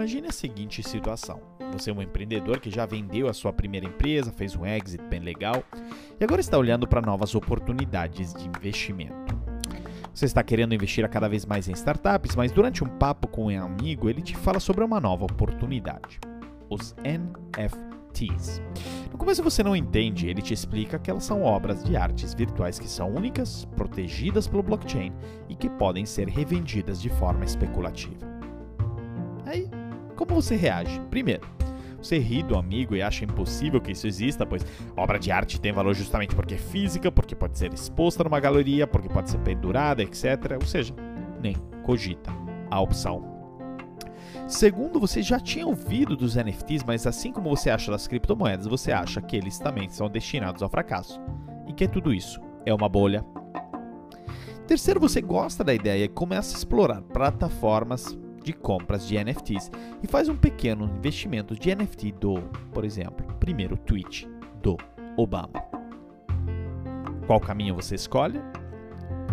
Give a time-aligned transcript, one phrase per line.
[0.00, 1.42] Imagine a seguinte situação:
[1.74, 5.20] você é um empreendedor que já vendeu a sua primeira empresa, fez um exit bem
[5.20, 5.62] legal
[6.18, 9.38] e agora está olhando para novas oportunidades de investimento.
[10.14, 13.62] Você está querendo investir cada vez mais em startups, mas durante um papo com um
[13.62, 16.18] amigo, ele te fala sobre uma nova oportunidade:
[16.70, 18.62] os NFTs.
[19.12, 22.78] No começo você não entende, ele te explica que elas são obras de artes virtuais
[22.78, 25.12] que são únicas, protegidas pelo blockchain
[25.46, 28.30] e que podem ser revendidas de forma especulativa.
[29.44, 29.68] Aí,
[30.26, 31.00] como você reage?
[31.10, 31.46] Primeiro,
[32.00, 34.64] você ri do amigo e acha impossível que isso exista, pois
[34.96, 38.86] obra de arte tem valor justamente porque é física, porque pode ser exposta numa galeria,
[38.86, 40.58] porque pode ser pendurada, etc.
[40.60, 40.94] Ou seja,
[41.40, 42.30] nem cogita
[42.70, 43.24] a opção.
[44.46, 48.92] Segundo, você já tinha ouvido dos NFTs, mas assim como você acha das criptomoedas, você
[48.92, 51.20] acha que eles também são destinados ao fracasso
[51.66, 53.24] e que tudo isso é uma bolha.
[54.66, 59.70] Terceiro, você gosta da ideia e começa a explorar plataformas de compras de NFTs
[60.02, 62.34] e faz um pequeno investimento de NFT do,
[62.72, 64.28] por exemplo, primeiro tweet
[64.62, 64.76] do
[65.16, 65.62] Obama.
[67.26, 68.40] Qual caminho você escolhe?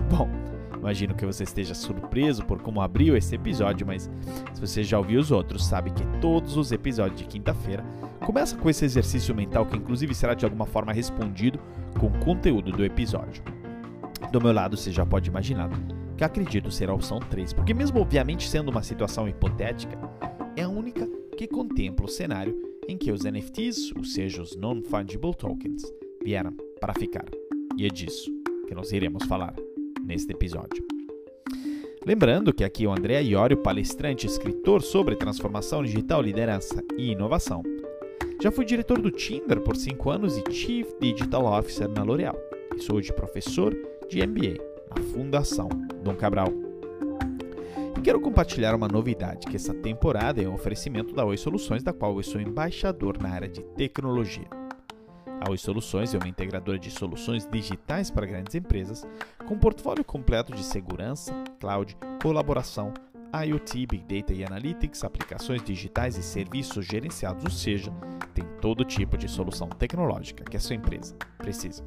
[0.10, 0.30] Bom,
[0.78, 4.10] imagino que você esteja surpreso por como abriu esse episódio, mas
[4.54, 7.84] se você já ouviu os outros, sabe que todos os episódios de quinta-feira
[8.20, 11.60] começam com esse exercício mental que inclusive será de alguma forma respondido
[12.00, 13.44] com o conteúdo do episódio.
[14.32, 15.70] Do meu lado, você já pode imaginar
[16.18, 19.98] que acredito ser a opção 3, porque, mesmo obviamente sendo uma situação hipotética,
[20.56, 25.36] é a única que contempla o cenário em que os NFTs, ou seja, os Non-Fungible
[25.36, 25.84] Tokens,
[26.24, 27.26] vieram para ficar.
[27.78, 28.32] E é disso
[28.68, 29.54] que nós iremos falar
[30.04, 30.84] neste episódio.
[32.04, 37.62] Lembrando que aqui o André Iorio, palestrante e escritor sobre transformação digital, liderança e inovação.
[38.42, 42.38] Já fui diretor do Tinder por 5 anos e Chief Digital Officer na L'Oréal.
[42.76, 43.76] E sou hoje professor
[44.10, 44.67] de MBA
[45.00, 45.70] Fundação
[46.04, 46.48] Dom Cabral.
[47.98, 51.94] E quero compartilhar uma novidade, que essa temporada é um oferecimento da Oi Soluções, da
[51.94, 54.48] qual eu sou embaixador na área de tecnologia.
[55.42, 59.08] A Oi Soluções é uma integradora de soluções digitais para grandes empresas,
[59.48, 62.94] com portfólio completo de segurança, cloud, colaboração,
[63.34, 67.92] IoT, Big Data e Analytics, aplicações digitais e serviços gerenciados, ou seja,
[68.34, 71.84] tem todo tipo de solução tecnológica que a sua empresa precisa.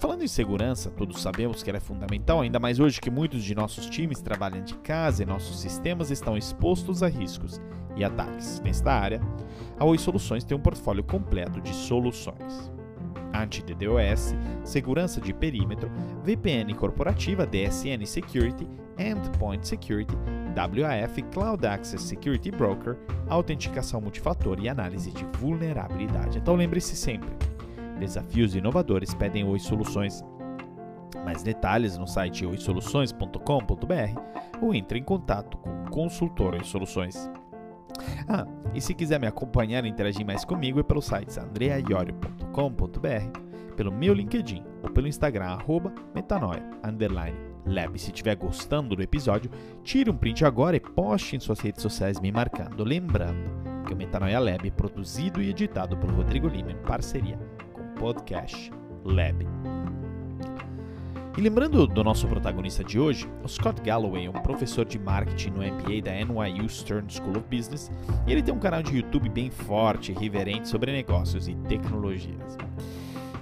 [0.00, 3.54] Falando em segurança, todos sabemos que ela é fundamental, ainda mais hoje que muitos de
[3.54, 7.60] nossos times trabalham de casa e nossos sistemas estão expostos a riscos
[7.94, 8.62] e ataques.
[8.64, 9.20] Nesta área,
[9.78, 12.72] a Oi Soluções tem um portfólio completo de soluções.
[13.34, 14.34] Anti-DDoS,
[14.64, 15.90] segurança de perímetro,
[16.24, 18.66] VPN corporativa, DSN Security,
[18.98, 20.16] Endpoint Security,
[20.56, 22.96] WAF, Cloud Access Security Broker,
[23.28, 26.38] autenticação multifator e análise de vulnerabilidade.
[26.38, 27.28] Então lembre-se sempre,
[28.00, 30.24] Desafios inovadores pedem Oi Soluções.
[31.22, 37.30] Mais detalhes no site oisoluções.com.br ou entre em contato com o consultor Oi Soluções.
[38.26, 43.92] Ah, e se quiser me acompanhar e interagir mais comigo é pelo site andreaiorio.com.br, pelo
[43.92, 46.64] meu LinkedIn ou pelo Instagram arroba metanoia,
[47.66, 47.98] lab.
[47.98, 49.50] Se estiver gostando do episódio,
[49.84, 52.82] tire um print agora e poste em suas redes sociais me marcando.
[52.82, 57.38] Lembrando que o Metanoia Lab é produzido e editado pelo Rodrigo Lima em parceria
[58.00, 58.72] Podcast
[59.04, 59.46] Lab.
[61.36, 65.50] E lembrando do nosso protagonista de hoje, o Scott Galloway é um professor de marketing
[65.50, 67.92] no MBA da NYU Stern School of Business
[68.26, 72.56] e ele tem um canal de YouTube bem forte e reverente sobre negócios e tecnologias.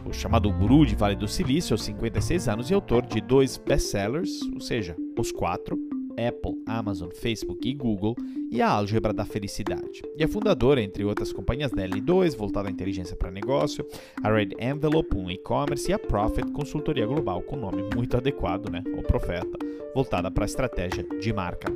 [0.05, 4.41] O chamado guru de Vale do Silício, aos 56 anos, e autor de dois best-sellers,
[4.53, 5.79] ou seja, Os Quatro,
[6.19, 8.17] Apple, Amazon, Facebook e Google,
[8.51, 10.03] e a Álgebra da Felicidade.
[10.17, 13.87] E é fundadora, entre outras companhias, da L2, voltada à inteligência para negócio,
[14.23, 18.83] a Red Envelope, um e-commerce, e a Profit, consultoria global, com nome muito adequado, né?
[18.97, 19.59] O Profeta,
[19.95, 21.73] voltada para a estratégia de marca.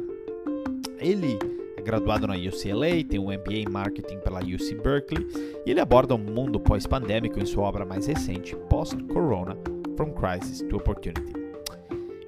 [0.98, 1.38] Ele
[1.76, 5.26] é graduado na UCLA, tem um MBA em Marketing pela UC Berkeley,
[5.66, 9.56] e ele aborda o um mundo pós-pandêmico em sua obra mais recente, Post-Corona,
[9.97, 11.41] From Crisis to Opportunity.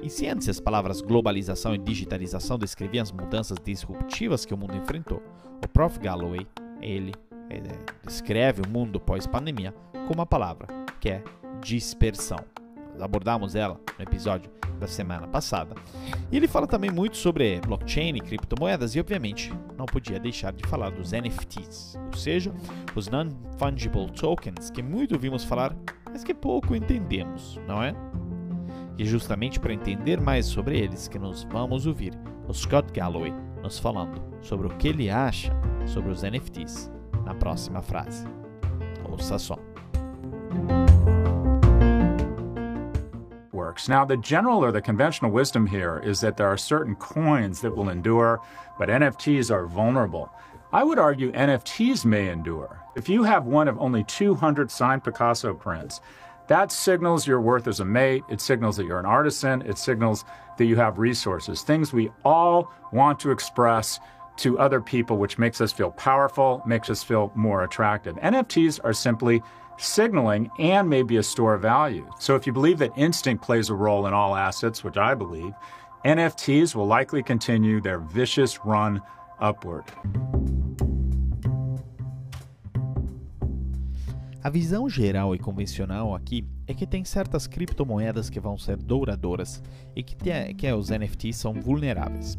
[0.04, 5.22] Em ciência, as palavras globalização e digitalização descreviam as mudanças disruptivas que o mundo enfrentou.
[5.64, 5.98] O Prof.
[5.98, 6.46] Galloway,
[6.82, 7.14] ele,
[7.48, 7.70] ele
[8.06, 9.74] descreve o mundo pós-pandemia
[10.06, 10.66] com uma palavra,
[11.00, 11.24] que é
[11.62, 12.36] dispersão.
[12.92, 15.74] Nós abordamos ela no episódio da semana passada.
[16.30, 20.68] E ele fala também muito sobre blockchain e criptomoedas e, obviamente, não podia deixar de
[20.68, 22.52] falar dos NFTs, ou seja,
[22.94, 25.74] os Non-Fungible Tokens, que muito ouvimos falar,
[26.04, 27.94] mas que pouco entendemos, não é?
[28.96, 32.12] E justamente para entender mais sobre eles que nós vamos ouvir
[32.46, 33.32] o Scott Galloway
[33.62, 35.52] nos falando sobre o que ele acha
[35.86, 36.90] sobre os NFTs
[37.24, 38.26] na próxima frase.
[39.08, 39.58] Ouça só.
[43.74, 43.88] works.
[43.88, 47.76] Now, the general or the conventional wisdom here is that there are certain coins that
[47.76, 48.40] will endure,
[48.78, 50.30] but NFTs are vulnerable.
[50.72, 52.80] I would argue NFTs may endure.
[52.96, 56.00] If you have one of only 200 signed Picasso prints,
[56.48, 58.22] that signals your worth as a mate.
[58.28, 59.62] It signals that you're an artisan.
[59.62, 60.24] It signals
[60.58, 63.98] that you have resources, things we all want to express
[64.36, 68.16] to other people, which makes us feel powerful, makes us feel more attractive.
[68.16, 69.42] NFTs are simply
[69.76, 72.08] signaling and maybe a store of value.
[72.18, 75.52] So if you believe that instinct plays a role in all assets, which I believe,
[76.04, 79.00] NFTs will likely continue their vicious run
[79.40, 79.84] upward.
[84.44, 89.62] A visão geral e convencional aqui é que tem certas criptomoedas que vão ser douradouras
[89.96, 92.36] e que, tem, que os NFTs são vulneráveis.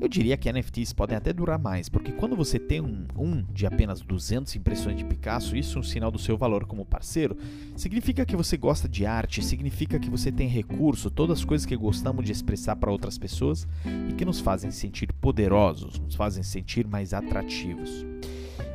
[0.00, 3.66] Eu diria que NFTs podem até durar mais, porque quando você tem um, um, de
[3.66, 7.38] apenas 200 impressões de Picasso, isso é um sinal do seu valor como parceiro.
[7.76, 11.76] Significa que você gosta de arte, significa que você tem recurso, todas as coisas que
[11.76, 13.64] gostamos de expressar para outras pessoas
[14.10, 18.04] e que nos fazem sentir poderosos, nos fazem sentir mais atrativos.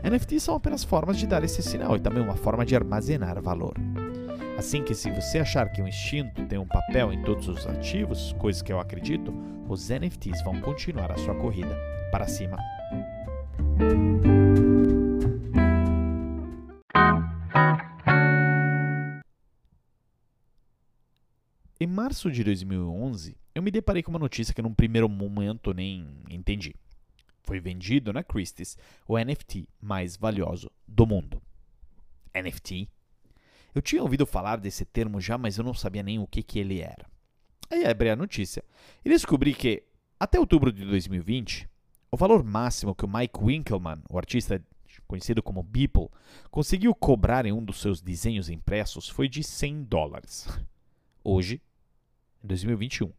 [0.03, 3.75] NFTs são apenas formas de dar esse sinal e também uma forma de armazenar valor.
[4.57, 8.33] Assim que se você achar que o instinto tem um papel em todos os ativos,
[8.33, 9.33] coisa que eu acredito,
[9.69, 11.73] os NFTs vão continuar a sua corrida
[12.11, 12.57] para cima.
[21.79, 26.05] Em março de 2011, eu me deparei com uma notícia que num primeiro momento nem
[26.29, 26.75] entendi.
[27.43, 31.41] Foi vendido na Christie's o NFT mais valioso do mundo.
[32.33, 32.89] NFT?
[33.75, 36.59] Eu tinha ouvido falar desse termo já, mas eu não sabia nem o que, que
[36.59, 37.05] ele era.
[37.69, 38.63] Aí abri a notícia
[39.03, 39.83] e descobri que,
[40.19, 41.67] até outubro de 2020,
[42.11, 44.63] o valor máximo que o Mike Winkelmann, o artista
[45.07, 46.09] conhecido como Beeple,
[46.51, 50.47] conseguiu cobrar em um dos seus desenhos impressos foi de 100 dólares.
[51.23, 51.61] Hoje,
[52.43, 53.11] em 2021,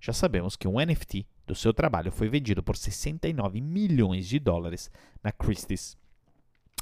[0.00, 4.88] já sabemos que um NFT do seu trabalho foi vendido por 69 milhões de dólares
[5.20, 5.98] na Christie's,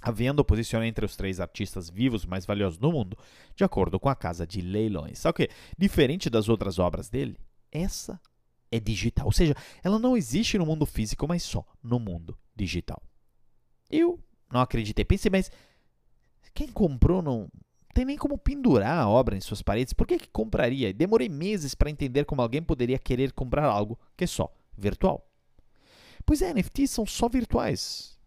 [0.02, 3.16] havendo posição entre os três artistas vivos mais valiosos do mundo,
[3.56, 5.20] de acordo com a casa de leilões.
[5.20, 5.48] Só que,
[5.78, 7.38] diferente das outras obras dele,
[7.72, 8.20] essa
[8.70, 13.02] é digital, ou seja, ela não existe no mundo físico, mas só no mundo digital.
[13.90, 14.22] Eu
[14.52, 15.02] não acreditei.
[15.02, 15.50] Pensei, mas
[16.52, 17.48] quem comprou não
[17.94, 19.94] tem nem como pendurar a obra em suas paredes.
[19.94, 20.92] Por que, que compraria?
[20.92, 25.26] Demorei meses para entender como alguém poderia querer comprar algo que é só virtual.
[26.24, 28.18] Pois é, NFTs são só virtuais.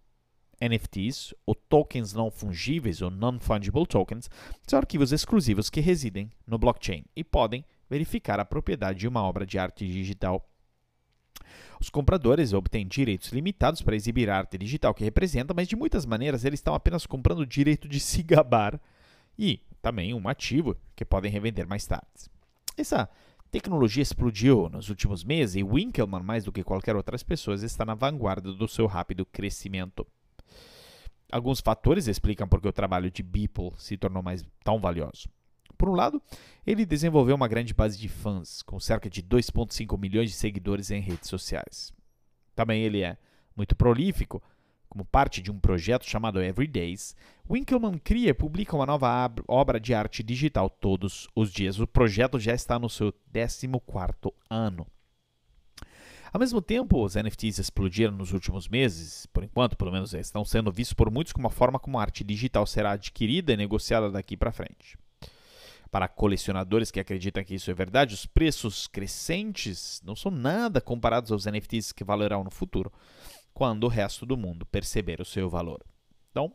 [0.62, 4.30] NFTs, ou tokens não fungíveis ou non-fungible tokens,
[4.68, 9.46] são arquivos exclusivos que residem no blockchain e podem verificar a propriedade de uma obra
[9.46, 10.48] de arte digital.
[11.80, 16.06] Os compradores obtêm direitos limitados para exibir a arte digital que representa, mas de muitas
[16.06, 18.80] maneiras eles estão apenas comprando o direito de se gabar
[19.38, 22.30] e também um ativo que podem revender mais tarde.
[22.78, 23.10] Essa
[23.52, 27.94] tecnologia explodiu nos últimos meses e Winkelmann, mais do que qualquer outra pessoa, está na
[27.94, 30.08] vanguarda do seu rápido crescimento.
[31.30, 35.30] Alguns fatores explicam por que o trabalho de Beeple se tornou mais tão valioso.
[35.78, 36.22] Por um lado,
[36.66, 41.02] ele desenvolveu uma grande base de fãs, com cerca de 2,5 milhões de seguidores em
[41.02, 41.92] redes sociais.
[42.56, 43.18] Também ele é
[43.56, 44.42] muito prolífico,
[44.92, 47.16] como parte de um projeto chamado Everydays,
[47.50, 51.80] Winkelmann cria e publica uma nova obra de arte digital todos os dias.
[51.80, 54.86] O projeto já está no seu 14º ano.
[56.34, 60.70] Ao mesmo tempo, os NFTs explodiram nos últimos meses, por enquanto, pelo menos estão sendo
[60.74, 64.36] vistos por muitos como a forma como a arte digital será adquirida e negociada daqui
[64.36, 64.98] para frente.
[65.90, 71.32] Para colecionadores que acreditam que isso é verdade, os preços crescentes não são nada comparados
[71.32, 72.92] aos NFTs que valerão no futuro
[73.54, 75.84] quando o resto do mundo perceber o seu valor.
[76.30, 76.54] Então,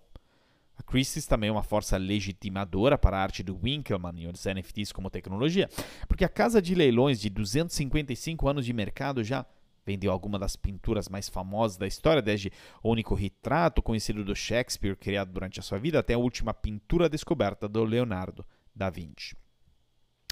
[0.76, 4.92] a Christie's também é uma força legitimadora para a arte do Winkelmann e os NFTs
[4.92, 5.68] como tecnologia,
[6.06, 9.46] porque a casa de leilões de 255 anos de mercado já
[9.86, 12.50] vendeu algumas das pinturas mais famosas da história, desde
[12.82, 17.08] o único retrato conhecido do Shakespeare criado durante a sua vida até a última pintura
[17.08, 19.36] descoberta do Leonardo da Vinci.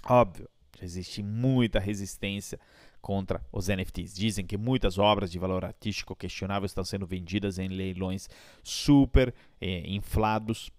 [0.04, 0.48] Óbvio,
[0.82, 2.58] existe muita resistência
[3.04, 4.14] contra os NFTs.
[4.14, 8.30] Dizem que muitas obras de valor artístico questionável estão sendo vendidas em leilões
[8.62, 10.70] super eh, inflados,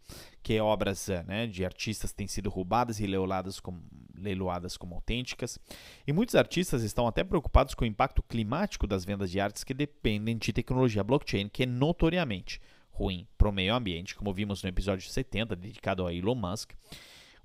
[0.41, 3.79] que obras eh, né, de artistas têm sido roubadas e leiloadas como,
[4.17, 5.59] leiloadas como autênticas.
[6.07, 9.75] E muitos artistas estão até preocupados com o impacto climático das vendas de artes que
[9.75, 14.69] dependem de tecnologia blockchain, que é notoriamente ruim para o meio ambiente, como vimos no
[14.69, 16.71] episódio 70, dedicado a Elon Musk.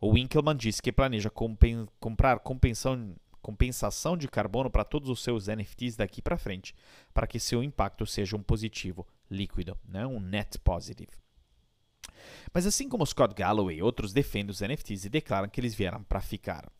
[0.00, 5.46] O Winkelmann disse que planeja compen comprar compensação compensação de carbono para todos os seus
[5.46, 6.74] NFTs daqui para frente,
[7.12, 10.06] para que seu impacto seja um positivo líquido, né?
[10.06, 11.12] um net positive.
[12.52, 16.20] Mas assim como Scott Galloway, outros defendem os NFTs e declaram que eles vieram para
[16.20, 16.70] ficar.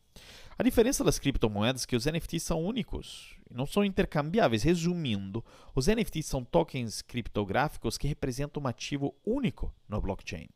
[0.59, 4.62] A diferença das criptomoedas é que os NFTs são únicos, não são intercambiáveis.
[4.62, 5.43] Resumindo,
[5.75, 10.49] os NFTs são tokens criptográficos que representam um ativo único no blockchain.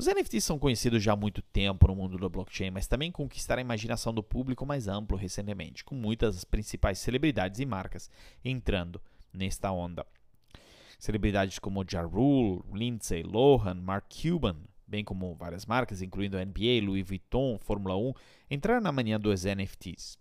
[0.00, 3.60] Os NFTs são conhecidos já há muito tempo no mundo do blockchain, mas também conquistaram
[3.60, 8.10] a imaginação do público mais amplo recentemente, com muitas das principais celebridades e marcas
[8.42, 8.98] entrando
[9.30, 10.06] nesta onda.
[10.98, 16.82] Celebridades como Ja Rule, Lindsay Lohan, Mark Cuban, bem como várias marcas, incluindo a NBA,
[16.82, 18.14] Louis Vuitton, Fórmula 1,
[18.52, 20.18] entraram na manhã dos NFTs.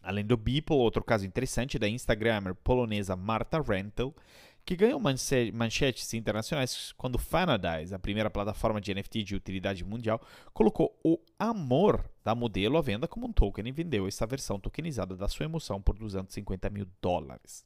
[0.00, 4.14] Além do Beeple, outro caso interessante da Instagrammer polonesa Marta Rental
[4.64, 10.20] que ganhou manchetes internacionais quando Fanadize, a primeira plataforma de NFT de utilidade mundial,
[10.52, 15.16] colocou o amor da modelo à venda como um token e vendeu essa versão tokenizada
[15.16, 17.64] da sua emoção por 250 mil dólares.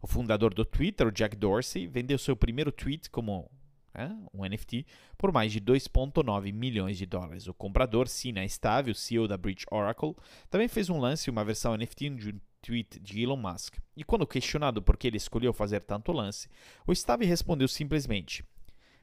[0.00, 3.50] O fundador do Twitter, o Jack Dorsey, vendeu seu primeiro tweet como
[3.94, 4.84] né, um NFT
[5.16, 7.46] por mais de 2,9 milhões de dólares.
[7.46, 10.14] O comprador, Sina Estável, CEO da Bridge Oracle,
[10.50, 13.76] também fez um lance, uma versão NFT de um tweet de Elon Musk.
[13.94, 16.48] E quando questionado por que ele escolheu fazer tanto lance,
[16.86, 18.42] o Stave respondeu simplesmente: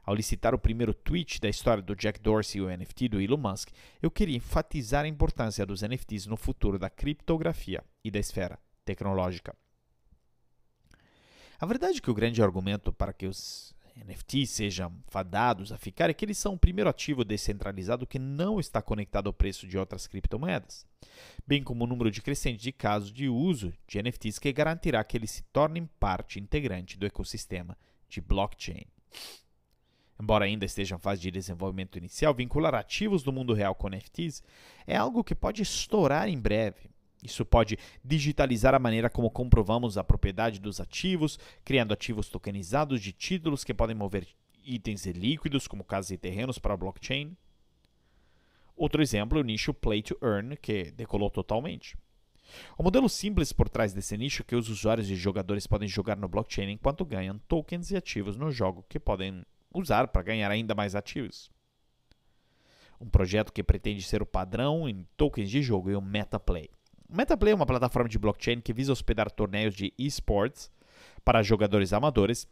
[0.04, 3.38] Ao licitar o primeiro tweet da história do Jack Dorsey e o NFT do Elon
[3.38, 3.70] Musk,
[4.02, 9.56] eu queria enfatizar a importância dos NFTs no futuro da criptografia e da esfera tecnológica.
[11.60, 16.10] A verdade é que o grande argumento para que os NFTs sejam fadados a ficar
[16.10, 19.78] é que eles são o primeiro ativo descentralizado que não está conectado ao preço de
[19.78, 20.86] outras criptomoedas,
[21.46, 25.18] bem como o número de crescente de casos de uso de NFTs que garantirá que
[25.18, 28.86] eles se tornem parte integrante do ecossistema de blockchain.
[30.22, 34.44] Embora ainda esteja em fase de desenvolvimento inicial, vincular ativos do mundo real com NFTs
[34.86, 36.91] é algo que pode estourar em breve,
[37.24, 43.12] isso pode digitalizar a maneira como comprovamos a propriedade dos ativos, criando ativos tokenizados de
[43.12, 44.28] títulos que podem mover
[44.64, 47.36] itens líquidos, como casas e terrenos, para a blockchain.
[48.76, 51.96] Outro exemplo é o nicho Play to Earn, que decolou totalmente.
[52.78, 56.18] O modelo simples por trás desse nicho é que os usuários e jogadores podem jogar
[56.18, 60.76] no blockchain enquanto ganham tokens e ativos no jogo que podem usar para ganhar ainda
[60.76, 61.50] mais ativos.
[63.00, 66.70] Um projeto que pretende ser o padrão em tokens de jogo é o MetaPlay.
[67.12, 70.72] O MetaPlay é uma plataforma de blockchain que visa hospedar torneios de esports
[71.26, 72.48] para jogadores amadores.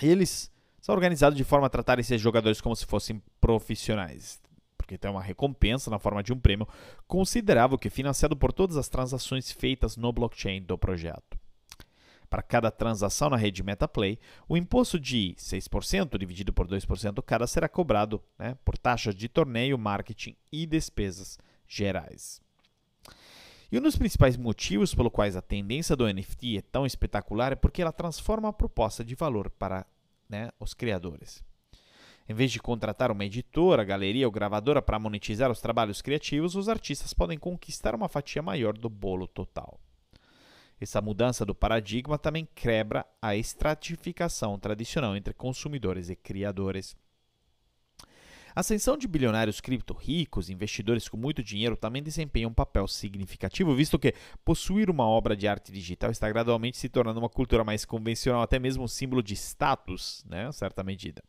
[0.00, 0.48] Eles
[0.80, 4.40] são organizados de forma a tratar esses jogadores como se fossem profissionais,
[4.78, 6.68] porque tem uma recompensa na forma de um prêmio
[7.08, 11.36] considerável que é financiado por todas as transações feitas no blockchain do projeto.
[12.30, 17.68] Para cada transação na rede MetaPlay, o imposto de 6% dividido por 2% cada será
[17.68, 22.43] cobrado né, por taxas de torneio, marketing e despesas gerais.
[23.70, 27.56] E um dos principais motivos pelo quais a tendência do NFT é tão espetacular é
[27.56, 29.86] porque ela transforma a proposta de valor para
[30.28, 31.42] né, os criadores.
[32.28, 36.68] Em vez de contratar uma editora, galeria ou gravadora para monetizar os trabalhos criativos, os
[36.68, 39.78] artistas podem conquistar uma fatia maior do bolo total.
[40.80, 46.96] Essa mudança do paradigma também quebra a estratificação tradicional entre consumidores e criadores.
[48.54, 53.74] A ascensão de bilionários cripto ricos, investidores com muito dinheiro, também desempenha um papel significativo,
[53.74, 57.84] visto que possuir uma obra de arte digital está gradualmente se tornando uma cultura mais
[57.84, 61.20] convencional, até mesmo um símbolo de status, né, em certa medida.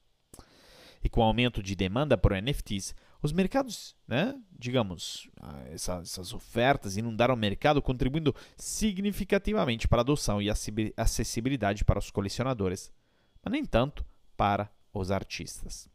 [1.03, 5.27] E com o aumento de demanda por NFTs, os mercados, né, digamos,
[5.72, 10.50] essas, essas ofertas inundaram o mercado, contribuindo significativamente para a adoção e
[10.96, 12.91] acessibilidade para os colecionadores,
[13.44, 14.05] mas nem tanto
[14.38, 15.89] para os artistas.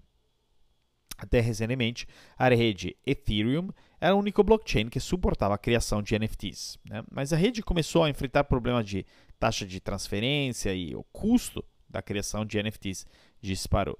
[1.20, 2.08] Até recentemente,
[2.38, 3.68] a rede Ethereum
[4.00, 6.78] era o único blockchain que suportava a criação de NFTs.
[6.88, 7.04] Né?
[7.10, 9.04] Mas a rede começou a enfrentar problemas de
[9.38, 13.06] taxa de transferência e o custo da criação de NFTs
[13.42, 13.98] disparou.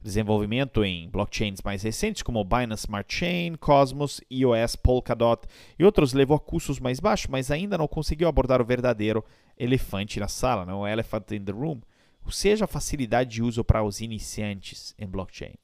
[0.00, 5.46] O desenvolvimento em blockchains mais recentes, como Binance Smart Chain, Cosmos, EOS, Polkadot
[5.78, 9.24] e outros, levou a custos mais baixos, mas ainda não conseguiu abordar o verdadeiro
[9.56, 10.80] elefante na sala, não?
[10.80, 11.80] o elephant in the room,
[12.24, 15.54] ou seja, a facilidade de uso para os iniciantes em blockchain.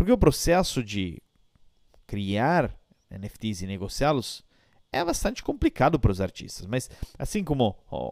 [0.00, 1.22] Porque o processo de
[2.06, 2.74] criar
[3.10, 4.42] NFTs e negociá-los
[4.90, 6.64] é bastante complicado para os artistas.
[6.64, 6.88] Mas
[7.18, 8.10] assim como o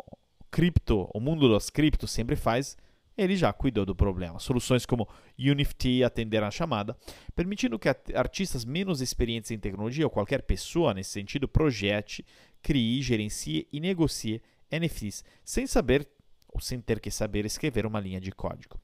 [0.51, 2.77] cripto, o mundo dos criptos sempre faz,
[3.17, 4.39] ele já cuidou do problema.
[4.39, 6.95] Soluções como Unifty atenderam a chamada,
[7.35, 12.23] permitindo que artistas menos experientes em tecnologia ou qualquer pessoa nesse sentido projete,
[12.61, 16.07] crie, gerencie e negocie NFTs sem saber
[16.49, 18.79] ou sem ter que saber escrever uma linha de código.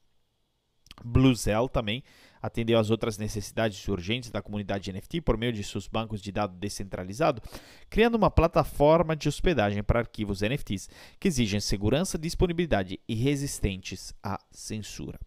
[1.03, 2.03] Bluezell também
[2.41, 6.57] atendeu às outras necessidades urgentes da comunidade NFT por meio de seus bancos de dados
[6.57, 7.41] descentralizados,
[7.89, 10.89] criando uma plataforma de hospedagem para arquivos NFTs
[11.19, 15.19] que exigem segurança, disponibilidade e resistentes à censura.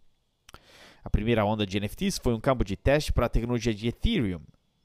[1.03, 4.43] A primeira onda de NFTs foi um campo de teste para a tecnologia de Ethereum,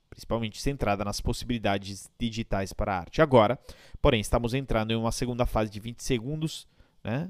[0.10, 3.22] principalmente centrada nas possibilidades digitais para a arte.
[3.22, 3.60] Agora,
[4.01, 6.68] porém, estamos entrando em uma segunda fase de 20 segundos,
[7.03, 7.30] né?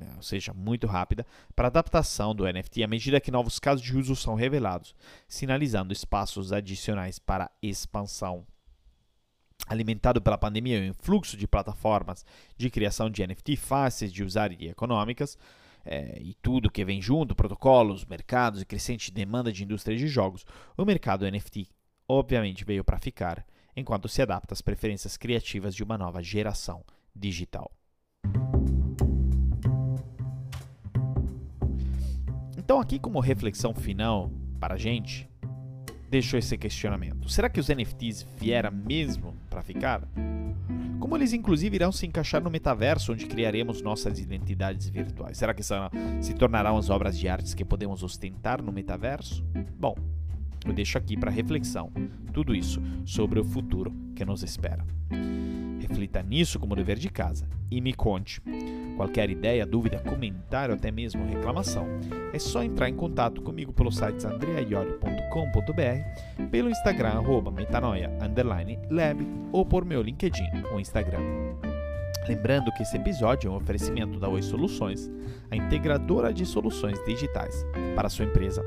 [0.00, 1.24] É, ou seja, muito rápida,
[1.54, 4.94] para adaptação do NFT à medida que novos casos de uso são revelados,
[5.28, 8.44] sinalizando espaços adicionais para expansão.
[9.68, 14.50] Alimentado pela pandemia e o influxo de plataformas de criação de NFT fáceis de usar
[14.52, 15.38] e econômicas,
[15.84, 20.44] é, e tudo que vem junto, protocolos, mercados e crescente demanda de indústria de jogos,
[20.76, 21.68] o mercado NFT
[22.08, 23.46] obviamente veio para ficar,
[23.76, 26.84] enquanto se adapta às preferências criativas de uma nova geração
[27.14, 27.70] digital.
[32.64, 35.28] Então, aqui, como reflexão final para a gente,
[36.10, 40.08] deixo esse questionamento: será que os NFTs vieram mesmo para ficar?
[40.98, 45.36] Como eles, inclusive, irão se encaixar no metaverso onde criaremos nossas identidades virtuais?
[45.36, 49.44] Será que se tornarão as obras de artes que podemos ostentar no metaverso?
[49.78, 49.94] Bom,
[50.64, 51.92] eu deixo aqui para reflexão
[52.32, 54.82] tudo isso sobre o futuro que nos espera.
[55.80, 58.40] Reflita nisso como dever de casa e me conte.
[58.96, 61.86] Qualquer ideia, dúvida, comentário, até mesmo reclamação,
[62.32, 68.10] é só entrar em contato comigo pelo site andreaioli.com.br, pelo Instagram arroba metanoia
[68.90, 71.20] lab ou por meu LinkedIn ou Instagram.
[72.28, 75.10] Lembrando que esse episódio é um oferecimento da Oi Soluções,
[75.50, 78.64] a integradora de soluções digitais para a sua empresa.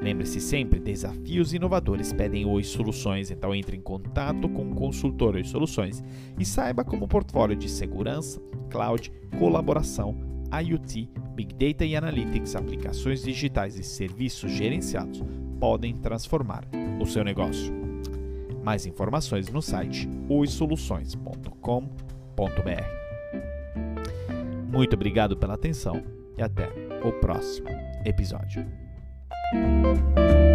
[0.00, 5.44] Lembre-se sempre, desafios inovadores pedem Oi Soluções, então entre em contato com o consultor Oi
[5.44, 6.02] Soluções
[6.38, 8.40] e saiba como o portfólio de segurança,
[8.70, 10.16] cloud, colaboração,
[10.52, 15.22] IoT, Big Data e Analytics, aplicações digitais e serviços gerenciados
[15.58, 16.64] podem transformar
[17.00, 17.74] o seu negócio.
[18.62, 22.98] Mais informações no site oisoluções.com.br.
[24.70, 26.00] Muito obrigado pela atenção
[26.36, 26.68] e até
[27.04, 27.68] o próximo
[28.04, 28.87] episódio.
[29.50, 30.47] Música